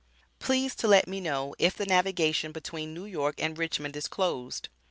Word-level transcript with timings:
Please 0.39 0.73
to 0.73 0.87
let 0.87 1.07
me 1.07 1.21
know 1.21 1.53
if 1.59 1.77
the 1.77 1.85
navigation 1.85 2.51
between 2.51 2.91
New 2.91 3.05
York 3.05 3.35
& 3.37 3.39
Richmond 3.39 3.95
is 3.95 4.07
closed. 4.07 4.67